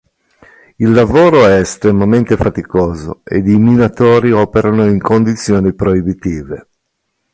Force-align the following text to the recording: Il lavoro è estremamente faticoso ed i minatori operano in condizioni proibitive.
Il 0.77 0.93
lavoro 0.93 1.45
è 1.45 1.59
estremamente 1.59 2.35
faticoso 2.35 3.19
ed 3.23 3.47
i 3.47 3.59
minatori 3.59 4.31
operano 4.31 4.83
in 4.87 4.99
condizioni 4.99 5.73
proibitive. 5.73 6.67